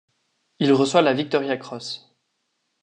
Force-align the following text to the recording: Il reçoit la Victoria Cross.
Il 0.57 0.73
reçoit 0.73 1.03
la 1.03 1.13
Victoria 1.13 1.57
Cross. 1.57 2.11